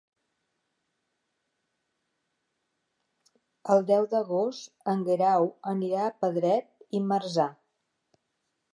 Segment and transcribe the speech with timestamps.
[3.75, 7.51] El deu d'agost en Guerau anirà a Pedret i Marzà.